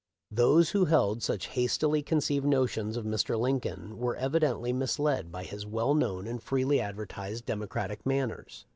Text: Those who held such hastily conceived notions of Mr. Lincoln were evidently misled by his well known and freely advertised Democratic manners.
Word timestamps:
Those 0.31 0.71
who 0.71 0.85
held 0.85 1.21
such 1.21 1.49
hastily 1.49 2.01
conceived 2.01 2.43
notions 2.47 2.97
of 2.97 3.05
Mr. 3.05 3.39
Lincoln 3.39 3.99
were 3.99 4.15
evidently 4.15 4.73
misled 4.73 5.31
by 5.31 5.43
his 5.43 5.63
well 5.63 5.93
known 5.93 6.25
and 6.25 6.41
freely 6.41 6.79
advertised 6.81 7.45
Democratic 7.45 8.03
manners. 8.03 8.65